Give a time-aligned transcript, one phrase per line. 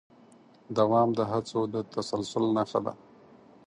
[0.77, 2.93] دوام د هڅو د تسلسل نښه ده.